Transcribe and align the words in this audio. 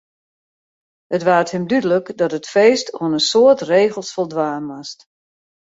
It 1.17 1.23
waard 1.27 1.49
him 1.53 1.63
dúdlik 1.71 2.07
dat 2.21 2.31
it 2.39 2.51
feest 2.53 2.87
oan 3.01 3.15
in 3.19 3.25
soad 3.29 3.59
regels 3.73 4.13
foldwaan 4.15 4.65
moast. 4.69 4.99